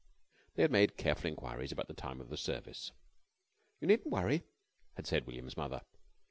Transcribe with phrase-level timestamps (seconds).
[0.55, 2.91] They had made careful inquiries about the time of the service.
[3.79, 4.41] "You needn't worry,"
[4.95, 5.81] had said William's mother.